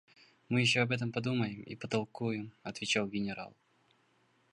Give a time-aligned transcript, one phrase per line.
[0.49, 3.55] –Мы еще об этом подумаем и потолкуем,– отвечал генерал.